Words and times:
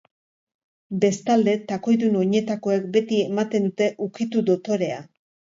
Bestalde, 1.03 1.53
takoidun 1.73 2.17
oinetakoek 2.23 2.89
beti 2.97 3.23
ematen 3.29 3.69
dute 3.71 3.93
ukitu 4.07 4.45
dotorea. 4.53 4.99